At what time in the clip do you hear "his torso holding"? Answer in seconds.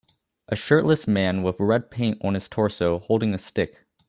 2.33-3.35